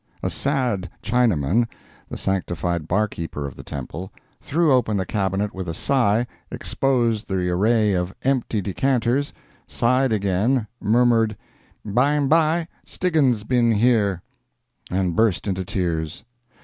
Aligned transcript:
A 0.23 0.31
sad 0.31 0.89
Chinaman—the 1.03 2.17
sanctified 2.17 2.87
bar 2.87 3.07
keeper 3.07 3.45
of 3.45 3.53
the 3.55 3.61
temple—threw 3.61 4.73
open 4.73 4.97
the 4.97 5.05
cabinet 5.05 5.53
with 5.53 5.69
a 5.69 5.75
sigh, 5.75 6.25
exposed 6.49 7.27
the 7.27 7.47
array 7.51 7.93
of 7.93 8.11
empty 8.23 8.61
decanters, 8.61 9.31
sighed 9.67 10.11
again, 10.11 10.65
murmured 10.79 11.37
"Bymbye, 11.85 12.67
Stiggins 12.83 13.43
been 13.43 13.73
here," 13.73 14.23
and 14.89 15.15
burst 15.15 15.47
into 15.47 15.63
tears. 15.63 16.23